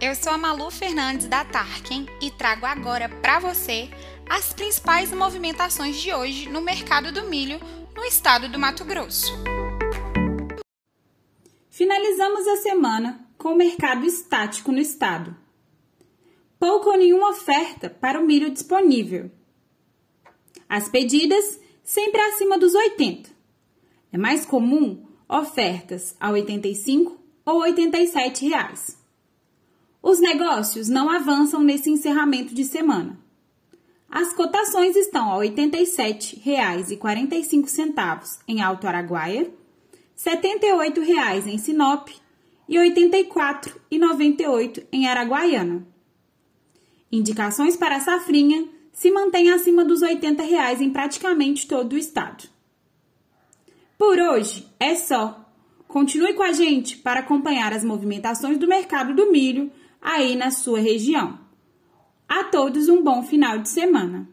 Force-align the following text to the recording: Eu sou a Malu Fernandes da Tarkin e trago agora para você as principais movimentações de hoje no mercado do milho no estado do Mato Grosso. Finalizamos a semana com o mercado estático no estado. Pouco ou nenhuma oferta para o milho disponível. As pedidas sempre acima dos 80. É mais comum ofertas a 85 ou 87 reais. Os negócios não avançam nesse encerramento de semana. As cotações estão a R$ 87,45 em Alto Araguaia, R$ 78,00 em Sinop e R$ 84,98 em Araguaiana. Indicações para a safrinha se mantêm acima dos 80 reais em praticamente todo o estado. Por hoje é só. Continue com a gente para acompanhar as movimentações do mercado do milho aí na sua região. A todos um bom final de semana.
Eu 0.00 0.14
sou 0.14 0.32
a 0.32 0.38
Malu 0.38 0.70
Fernandes 0.70 1.26
da 1.26 1.44
Tarkin 1.44 2.06
e 2.22 2.30
trago 2.30 2.64
agora 2.64 3.08
para 3.08 3.38
você 3.38 3.90
as 4.28 4.52
principais 4.52 5.12
movimentações 5.12 6.00
de 6.00 6.12
hoje 6.12 6.48
no 6.48 6.60
mercado 6.60 7.12
do 7.12 7.24
milho 7.24 7.60
no 7.94 8.04
estado 8.04 8.48
do 8.48 8.58
Mato 8.58 8.84
Grosso. 8.84 9.32
Finalizamos 11.68 12.46
a 12.46 12.56
semana 12.56 13.26
com 13.36 13.52
o 13.52 13.56
mercado 13.56 14.06
estático 14.06 14.70
no 14.70 14.78
estado. 14.78 15.36
Pouco 16.58 16.90
ou 16.90 16.96
nenhuma 16.96 17.30
oferta 17.30 17.88
para 17.88 18.20
o 18.20 18.24
milho 18.26 18.50
disponível. 18.50 19.30
As 20.68 20.88
pedidas 20.88 21.58
sempre 21.82 22.20
acima 22.20 22.58
dos 22.58 22.74
80. 22.74 23.30
É 24.12 24.18
mais 24.18 24.44
comum 24.44 25.06
ofertas 25.28 26.14
a 26.20 26.30
85 26.30 27.18
ou 27.44 27.60
87 27.60 28.48
reais. 28.48 28.99
Os 30.10 30.18
negócios 30.18 30.88
não 30.88 31.08
avançam 31.08 31.62
nesse 31.62 31.88
encerramento 31.88 32.52
de 32.52 32.64
semana. 32.64 33.16
As 34.10 34.32
cotações 34.32 34.96
estão 34.96 35.32
a 35.32 35.40
R$ 35.40 35.50
87,45 35.50 38.40
em 38.48 38.60
Alto 38.60 38.88
Araguaia, 38.88 39.42
R$ 39.42 39.52
78,00 40.16 41.46
em 41.46 41.58
Sinop 41.58 42.08
e 42.68 42.76
R$ 42.76 42.90
84,98 42.90 44.84
em 44.90 45.06
Araguaiana. 45.06 45.86
Indicações 47.12 47.76
para 47.76 47.98
a 47.98 48.00
safrinha 48.00 48.68
se 48.92 49.12
mantêm 49.12 49.52
acima 49.52 49.84
dos 49.84 50.02
80 50.02 50.42
reais 50.42 50.80
em 50.80 50.90
praticamente 50.90 51.68
todo 51.68 51.92
o 51.92 51.98
estado. 51.98 52.48
Por 53.96 54.18
hoje 54.18 54.66
é 54.80 54.96
só. 54.96 55.48
Continue 55.86 56.34
com 56.34 56.42
a 56.42 56.50
gente 56.50 56.96
para 56.96 57.20
acompanhar 57.20 57.72
as 57.72 57.84
movimentações 57.84 58.58
do 58.58 58.66
mercado 58.66 59.14
do 59.14 59.30
milho 59.30 59.70
aí 60.00 60.36
na 60.36 60.50
sua 60.50 60.80
região. 60.80 61.38
A 62.28 62.44
todos 62.44 62.88
um 62.88 63.02
bom 63.02 63.22
final 63.22 63.58
de 63.58 63.68
semana. 63.68 64.28